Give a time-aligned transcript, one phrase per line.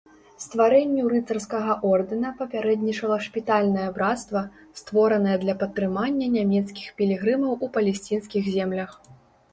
[0.43, 4.43] Стварэнню рыцарскага ордэна папярэднічала шпітальнае брацтва,
[4.81, 8.91] створанае для падтрымання нямецкіх пілігрымаў у палесцінскіх землях.